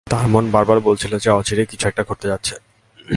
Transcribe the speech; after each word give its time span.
তার 0.09 0.27
মন 0.27 0.51
বারবার 0.51 0.79
বলছিল 0.79 1.17
যে, 1.17 1.29
অচিরেই 1.29 1.65
কিছু 1.65 1.87
একটা 1.87 2.03
ঘটতে 2.03 2.27
যাচ্ছে। 2.27 2.55